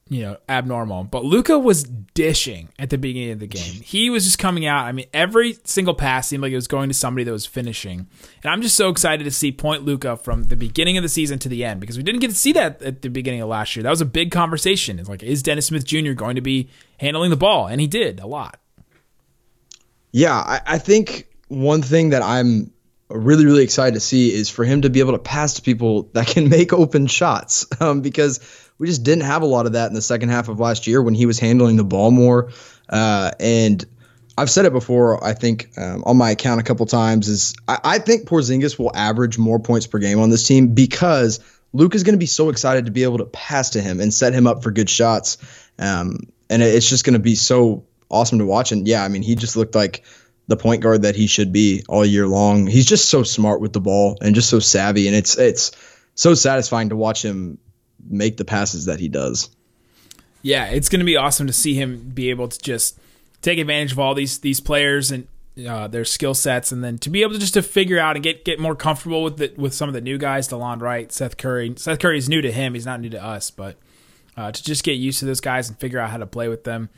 [0.08, 1.04] you know abnormal.
[1.04, 3.82] But Luka was dishing at the beginning of the game.
[3.90, 4.86] He was just coming out.
[4.86, 8.08] I mean, every single pass seemed like it was going to somebody that was finishing.
[8.42, 11.38] And I'm just so excited to see Point Luka from the beginning of the season
[11.40, 13.74] to the end because we didn't get to see that at the beginning of last
[13.74, 13.82] year.
[13.82, 14.98] That was a big conversation.
[14.98, 16.12] It's like, is Dennis Smith Jr.
[16.12, 17.66] going to be handling the ball?
[17.66, 18.60] And he did a lot.
[20.12, 22.72] Yeah, I, I think one thing that I'm
[23.18, 26.10] really really excited to see is for him to be able to pass to people
[26.12, 28.40] that can make open shots um, because
[28.78, 31.02] we just didn't have a lot of that in the second half of last year
[31.02, 32.50] when he was handling the ball more
[32.88, 33.84] uh, and
[34.40, 35.22] I've said it before.
[35.22, 38.90] I think um, on my account a couple times is I, I think Porzingis will
[38.94, 41.40] average more points per game on this team because
[41.74, 44.12] Luke is going to be so excited to be able to pass to him and
[44.14, 45.36] set him up for good shots,
[45.78, 48.72] um, and it's just going to be so awesome to watch.
[48.72, 50.04] And yeah, I mean, he just looked like
[50.50, 52.66] the point guard that he should be all year long.
[52.66, 55.70] He's just so smart with the ball and just so savvy, and it's it's
[56.16, 57.58] so satisfying to watch him
[58.04, 59.48] make the passes that he does.
[60.42, 62.98] Yeah, it's going to be awesome to see him be able to just
[63.42, 65.28] take advantage of all these these players and
[65.68, 68.24] uh, their skill sets, and then to be able to just to figure out and
[68.24, 71.36] get get more comfortable with the, with some of the new guys, Delon Wright, Seth
[71.36, 71.74] Curry.
[71.76, 73.76] Seth Curry is new to him; he's not new to us, but
[74.36, 76.64] uh, to just get used to those guys and figure out how to play with
[76.64, 76.88] them.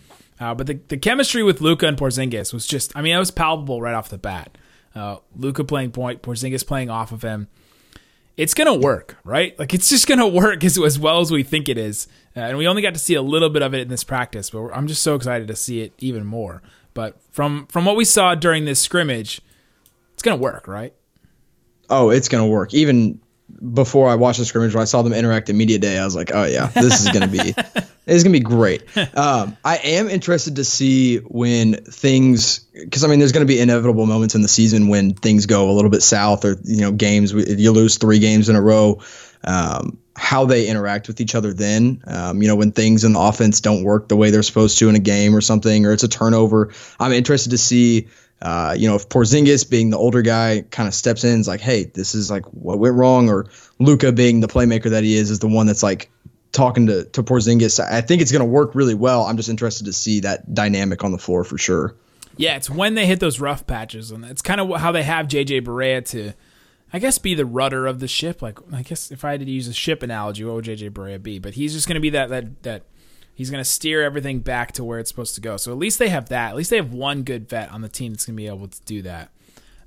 [0.43, 3.31] Uh, but the, the chemistry with Luka and Porzingis was just, I mean, it was
[3.31, 4.59] palpable right off the bat.
[4.93, 7.47] Uh, Luka playing point, Porzingis playing off of him.
[8.37, 9.57] It's gonna work, right?
[9.57, 12.09] Like it's just gonna work as, as well as we think it is.
[12.37, 14.51] Uh, and we only got to see a little bit of it in this practice,
[14.51, 16.61] but I'm just so excited to see it even more.
[16.93, 19.41] But from from what we saw during this scrimmage,
[20.15, 20.93] it's gonna work, right?
[21.89, 22.75] Oh, it's gonna work.
[22.75, 23.21] Even
[23.75, 26.17] before I watched the scrimmage, when I saw them interact at media day, I was
[26.17, 27.55] like, oh yeah, this is gonna be
[28.07, 28.85] it's gonna be great.
[29.15, 34.07] Um, I am interested to see when things, because I mean, there's gonna be inevitable
[34.07, 37.33] moments in the season when things go a little bit south, or you know, games
[37.33, 39.01] you lose three games in a row.
[39.45, 42.03] Um, how they interact with each other then.
[42.07, 44.89] Um, you know, when things in the offense don't work the way they're supposed to
[44.89, 46.73] in a game or something, or it's a turnover.
[47.01, 48.09] I'm interested to see
[48.43, 51.61] uh, you know, if Porzingis being the older guy kind of steps in, is like,
[51.61, 53.47] hey, this is like what went wrong, or
[53.79, 56.11] Luka being the playmaker that he is, is the one that's like
[56.53, 57.81] talking to to Porzingis.
[57.81, 59.25] I think it's going to work really well.
[59.25, 61.95] I'm just interested to see that dynamic on the floor for sure.
[62.37, 65.27] Yeah, it's when they hit those rough patches, and it's kind of how they have
[65.27, 66.33] JJ Barea to,
[66.93, 68.41] I guess, be the rudder of the ship.
[68.41, 71.23] Like, I guess if I had to use a ship analogy, what would JJ Barea
[71.23, 71.39] be?
[71.39, 72.83] But he's just going to be that that that
[73.35, 75.57] He's going to steer everything back to where it's supposed to go.
[75.57, 76.51] So at least they have that.
[76.51, 78.69] At least they have one good vet on the team that's going to be able
[78.69, 79.31] to do that.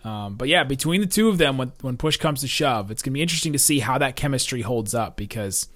[0.03, 3.01] Um, but yeah, between the two of them, when, when push comes to shove, it's
[3.01, 5.67] going to be interesting to see how that chemistry holds up because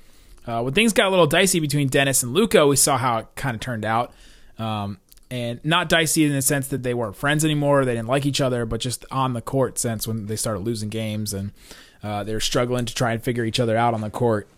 [0.49, 3.27] uh, when things got a little dicey between Dennis and Luka, we saw how it
[3.35, 4.13] kind of turned out.
[4.57, 4.99] Um,
[5.31, 8.41] and not dicey in the sense that they weren't friends anymore, they didn't like each
[8.41, 11.51] other, but just on the court sense when they started losing games and
[12.01, 14.49] uh, they were struggling to try and figure each other out on the court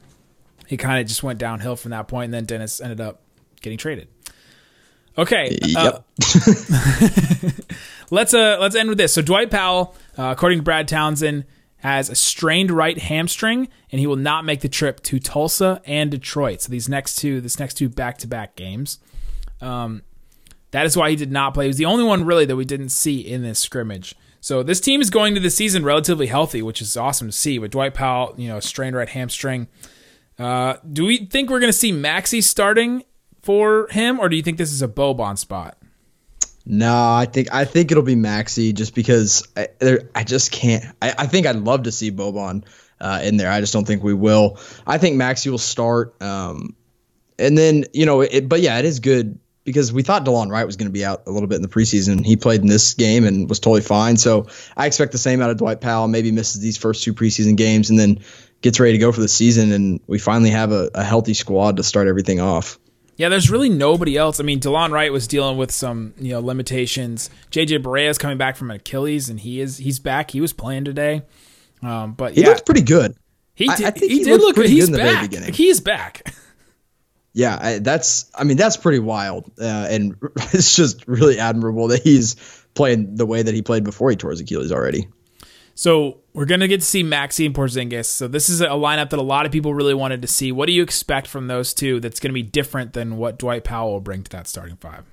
[0.71, 3.19] he kind of just went downhill from that point, and then Dennis ended up
[3.59, 4.07] getting traded.
[5.17, 5.57] Okay.
[5.61, 5.77] Yep.
[5.77, 6.01] Uh,
[8.09, 9.11] let's uh let's end with this.
[9.11, 11.43] So Dwight Powell, uh, according to Brad Townsend,
[11.81, 16.11] has a strained right hamstring, and he will not make the trip to Tulsa and
[16.11, 16.61] Detroit.
[16.61, 18.99] So these next two, this next two back to back games.
[19.59, 20.03] Um,
[20.71, 21.65] that is why he did not play.
[21.65, 24.15] He was the only one really that we didn't see in this scrimmage.
[24.39, 27.59] So this team is going to the season relatively healthy, which is awesome to see.
[27.59, 29.67] With Dwight Powell, you know, strained right hamstring.
[30.39, 33.03] Uh, do we think we're going to see Maxi starting
[33.41, 35.77] for him, or do you think this is a Boban spot?
[36.65, 40.85] No, I think I think it'll be Maxi just because I, there, I just can't.
[41.01, 42.65] I, I think I'd love to see Boban
[42.99, 43.51] uh, in there.
[43.51, 44.59] I just don't think we will.
[44.85, 46.75] I think Maxi will start, um,
[47.39, 50.65] and then you know, it, but yeah, it is good because we thought Delon Wright
[50.65, 52.25] was going to be out a little bit in the preseason.
[52.25, 54.17] He played in this game and was totally fine.
[54.17, 56.07] So I expect the same out of Dwight Powell.
[56.07, 58.19] Maybe misses these first two preseason games and then
[58.61, 59.71] gets ready to go for the season.
[59.71, 62.79] And we finally have a, a healthy squad to start everything off.
[63.17, 64.39] Yeah, there's really nobody else.
[64.39, 67.29] I mean, Delon Wright was dealing with some, you know, limitations.
[67.51, 70.31] JJ Barea is coming back from an Achilles, and he is he's back.
[70.31, 71.23] He was playing today,
[71.83, 73.15] um, but he yeah, looked pretty good.
[73.53, 73.85] He did.
[73.85, 74.57] I, I he, he did look.
[74.57, 75.31] He's back.
[75.31, 76.33] He's back.
[77.33, 78.29] Yeah, I, that's.
[78.35, 82.35] I mean, that's pretty wild, uh, and it's just really admirable that he's
[82.73, 85.07] playing the way that he played before he tore his Achilles already.
[85.75, 88.05] So we're gonna get to see Maxi and Porzingis.
[88.05, 90.51] So this is a lineup that a lot of people really wanted to see.
[90.51, 91.99] What do you expect from those two?
[91.99, 95.05] That's gonna be different than what Dwight Powell will bring to that starting five.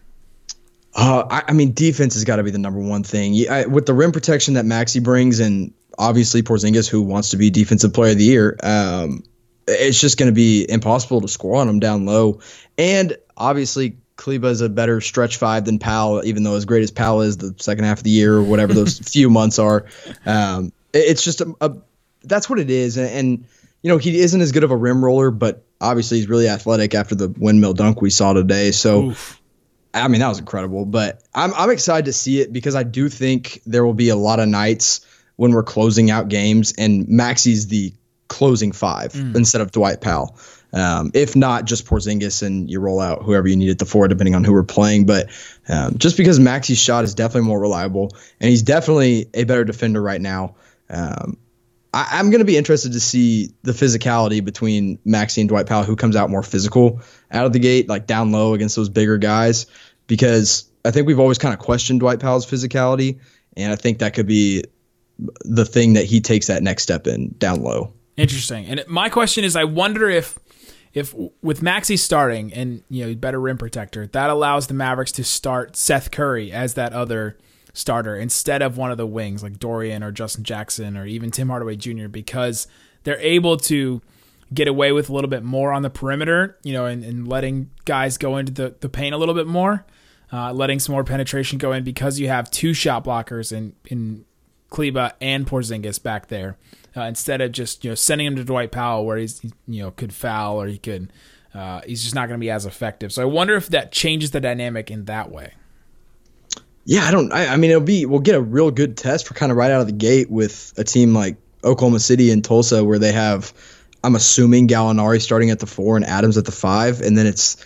[0.95, 3.49] Uh, I, I, mean, defense has got to be the number one thing.
[3.49, 7.51] I, with the rim protection that Maxi brings, and obviously Porzingis, who wants to be
[7.51, 9.23] Defensive Player of the Year, um,
[9.69, 12.41] it's just going to be impossible to score on him down low.
[12.77, 16.91] And obviously, Kleber is a better stretch five than Powell, even though as great as
[16.91, 19.87] Powell is the second half of the year or whatever those few months are.
[20.27, 21.77] Um, it's just a, a,
[22.25, 22.97] that's what it is.
[22.97, 23.45] And, and,
[23.81, 26.95] you know, he isn't as good of a rim roller, but obviously he's really athletic
[26.95, 28.73] after the windmill dunk we saw today.
[28.73, 29.41] So, Oof.
[29.95, 30.85] I mean, that was incredible.
[30.85, 34.17] But I'm I'm excited to see it because I do think there will be a
[34.17, 37.95] lot of nights when we're closing out games and Maxi's the
[38.27, 40.37] closing five instead of Dwight Powell.
[40.73, 44.07] Um, if not, just Porzingis and you roll out whoever you need at the four,
[44.09, 45.07] depending on who we're playing.
[45.07, 45.31] But
[45.69, 50.03] um, just because Maxi's shot is definitely more reliable and he's definitely a better defender
[50.03, 50.57] right now.
[50.91, 51.39] Um,
[51.93, 55.85] I, I'm going to be interested to see the physicality between Maxi and Dwight Powell,
[55.85, 57.01] who comes out more physical
[57.31, 59.67] out of the gate, like down low against those bigger guys,
[60.07, 63.21] because I think we've always kind of questioned Dwight Powell's physicality,
[63.57, 64.65] and I think that could be
[65.41, 67.93] the thing that he takes that next step in down low.
[68.19, 68.67] Interesting.
[68.67, 70.39] And my question is, I wonder if,
[70.93, 75.25] if with Maxi starting and you know better rim protector, that allows the Mavericks to
[75.25, 77.39] start Seth Curry as that other
[77.73, 81.49] starter instead of one of the wings like Dorian or Justin Jackson or even Tim
[81.49, 82.09] Hardaway Jr.
[82.09, 82.67] because
[83.05, 84.03] they're able to
[84.53, 87.71] get away with a little bit more on the perimeter, you know, and, and letting
[87.85, 89.87] guys go into the, the paint a little bit more,
[90.33, 94.25] uh, letting some more penetration go in because you have two shot blockers in in
[94.71, 96.57] Kleber and Porzingis back there
[96.97, 99.91] uh, instead of just you know sending him to Dwight Powell where he's you know
[99.91, 101.13] could foul or he could
[101.55, 103.13] uh, he's just not going to be as effective.
[103.13, 105.53] So I wonder if that changes the dynamic in that way.
[106.85, 107.33] Yeah, I don't.
[107.33, 109.71] I, I mean, it'll be we'll get a real good test for kind of right
[109.71, 113.53] out of the gate with a team like Oklahoma City and Tulsa, where they have,
[114.03, 117.63] I'm assuming Gallinari starting at the four and Adams at the five, and then it's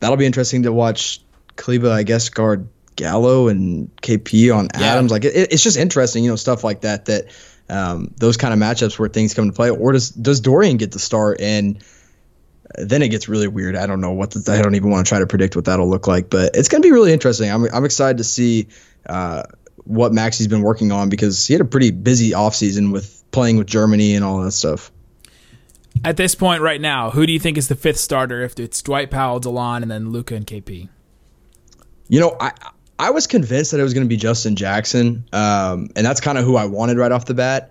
[0.00, 1.20] that'll be interesting to watch.
[1.56, 4.94] Kleber, I guess, guard Gallo and KP on Yeah.
[4.94, 5.10] Adams.
[5.10, 7.04] Like it, it's just interesting, you know, stuff like that.
[7.06, 7.26] That
[7.68, 10.92] um, those kind of matchups where things come to play, or does does Dorian get
[10.92, 11.82] the start and
[12.78, 13.76] then it gets really weird.
[13.76, 15.88] I don't know what the, I don't even want to try to predict what that'll
[15.88, 17.50] look like, but it's going to be really interesting.
[17.50, 18.68] I'm I'm excited to see
[19.08, 19.44] uh,
[19.84, 23.66] what Maxi's been working on because he had a pretty busy offseason with playing with
[23.68, 24.90] Germany and all that stuff.
[26.04, 28.82] At this point right now, who do you think is the fifth starter if it's
[28.82, 30.88] Dwight Powell, Delon, and then Luka and KP?
[32.08, 32.52] You know, I
[32.98, 36.38] I was convinced that it was going to be Justin Jackson, um, and that's kind
[36.38, 37.70] of who I wanted right off the bat.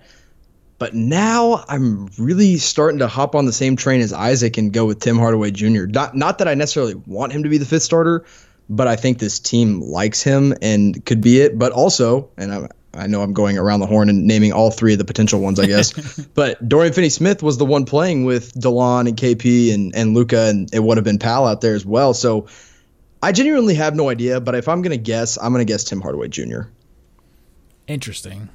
[0.78, 4.86] But now I'm really starting to hop on the same train as Isaac and go
[4.86, 5.86] with Tim Hardaway Jr.
[5.86, 8.26] Not not that I necessarily want him to be the fifth starter,
[8.70, 11.58] but I think this team likes him and could be it.
[11.58, 14.94] But also, and I, I know I'm going around the horn and naming all three
[14.94, 15.94] of the potential ones, I guess.
[16.34, 20.72] but Dorian Finney-Smith was the one playing with Delon and KP and and Luka, and
[20.74, 22.14] it would have been Powell out there as well.
[22.14, 22.48] So
[23.26, 24.40] I genuinely have no idea.
[24.40, 26.62] But if I'm gonna guess, I'm gonna guess Tim Hardaway Jr.
[27.88, 28.50] Interesting.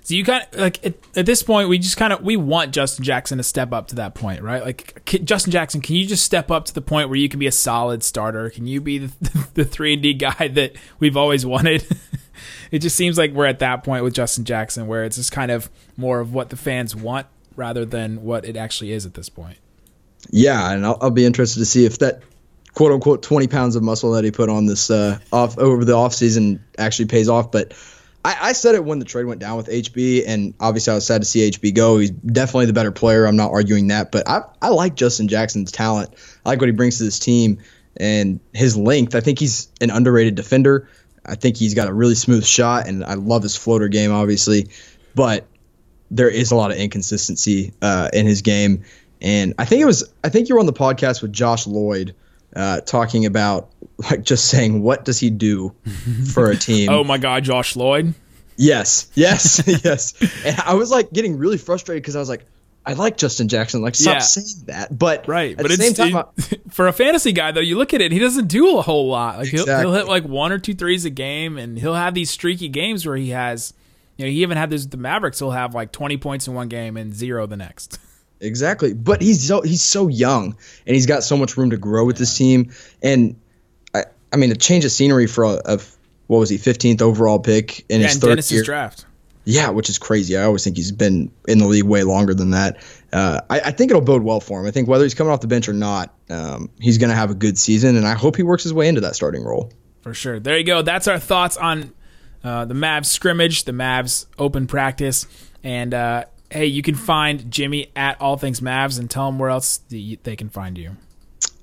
[0.00, 2.72] So you kind of like at, at this point, we just kind of we want
[2.72, 4.64] Justin Jackson to step up to that point, right?
[4.64, 7.38] Like c- Justin Jackson, can you just step up to the point where you can
[7.38, 8.48] be a solid starter?
[8.48, 11.86] Can you be the the three and D guy that we've always wanted?
[12.70, 15.50] it just seems like we're at that point with Justin Jackson, where it's just kind
[15.50, 15.68] of
[15.98, 19.58] more of what the fans want rather than what it actually is at this point.
[20.30, 22.22] Yeah, and I'll, I'll be interested to see if that
[22.74, 25.92] quote unquote 20 pounds of muscle that he put on this uh, off over the
[25.92, 27.50] offseason actually pays off.
[27.50, 27.72] But
[28.24, 31.06] I, I said it when the trade went down with HB, and obviously I was
[31.06, 31.98] sad to see HB go.
[31.98, 33.26] He's definitely the better player.
[33.26, 36.10] I'm not arguing that, but I, I like Justin Jackson's talent.
[36.44, 37.58] I like what he brings to this team
[37.96, 39.14] and his length.
[39.14, 40.88] I think he's an underrated defender.
[41.26, 44.68] I think he's got a really smooth shot, and I love his floater game, obviously.
[45.14, 45.46] But
[46.10, 48.84] there is a lot of inconsistency uh, in his game.
[49.20, 52.14] And I think it was I think you were on the podcast with Josh Lloyd
[52.56, 53.70] uh, talking about
[54.10, 55.74] like just saying what does he do
[56.32, 56.90] for a team?
[56.92, 58.14] Oh my God, Josh Lloyd.
[58.56, 60.14] yes, yes, yes.
[60.44, 62.44] And I was like getting really frustrated because I was like,
[62.86, 63.80] I like Justin Jackson.
[63.82, 64.18] Like stop Yeah.
[64.20, 64.96] saying that.
[64.98, 67.60] But Right, at but the it's same time, it- for a fantasy guy though.
[67.60, 69.38] You look at it, he doesn't do a whole lot.
[69.38, 72.30] Like he'll, he'll hit like one or two threes a game, and he'll have these
[72.30, 73.72] streaky games where he has,
[74.18, 75.38] you know, he even had this with the Mavericks.
[75.38, 77.98] He'll have like twenty points in one game and zero the next.
[78.44, 78.92] Exactly.
[78.94, 82.16] But he's so he's so young and he's got so much room to grow with
[82.16, 82.72] this team.
[83.02, 83.40] And
[83.94, 85.80] I I mean a change of scenery for a, a
[86.26, 88.62] what was he, fifteenth overall pick in Yeah, his third Dennis's year.
[88.62, 89.06] draft.
[89.46, 90.38] Yeah, which is crazy.
[90.38, 92.78] I always think he's been in the league way longer than that.
[93.12, 94.66] Uh, I, I think it'll bode well for him.
[94.66, 97.30] I think whether he's coming off the bench or not, um, he's going to have
[97.30, 99.70] a good season, and I hope he works his way into that starting role.
[100.00, 100.40] For sure.
[100.40, 100.80] There you go.
[100.80, 101.92] That's our thoughts on
[102.42, 105.26] uh, the Mavs scrimmage, the Mavs open practice,
[105.62, 106.24] and uh,
[106.54, 110.36] hey, you can find Jimmy at All Things Mavs and tell him where else they
[110.36, 110.96] can find you.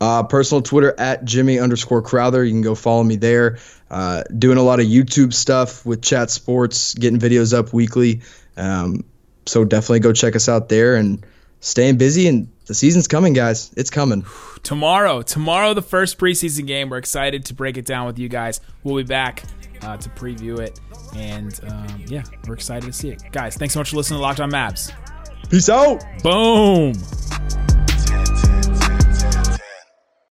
[0.02, 2.44] Uh, personal Twitter at Jimmy underscore Crowther.
[2.44, 3.60] You can go follow me there.
[3.90, 8.22] Uh, doing a lot of YouTube stuff with Chat Sports, getting videos up weekly.
[8.58, 9.06] Um,
[9.46, 11.26] so definitely go check us out there and
[11.62, 12.28] staying busy.
[12.28, 13.72] And the season's coming, guys.
[13.78, 14.26] It's coming.
[14.64, 15.22] tomorrow.
[15.22, 16.90] Tomorrow, the first preseason game.
[16.90, 18.60] We're excited to break it down with you guys.
[18.84, 19.44] We'll be back
[19.84, 20.80] uh, to preview it,
[21.16, 23.56] and um, yeah, we're excited to see it, guys.
[23.56, 24.94] Thanks so much for listening to Locked On Mavs.
[25.50, 26.04] Peace out.
[26.24, 26.94] Boom.